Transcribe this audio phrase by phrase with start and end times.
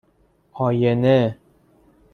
[0.59, 1.37] آینه